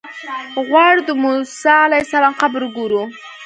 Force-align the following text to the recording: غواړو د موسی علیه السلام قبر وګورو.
غواړو 0.67 1.01
د 1.07 1.09
موسی 1.23 1.73
علیه 1.85 2.03
السلام 2.05 2.33
قبر 2.41 2.61
وګورو. 2.65 3.03